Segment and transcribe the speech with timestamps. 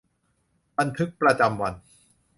[0.77, 1.73] บันทึกประจำวัน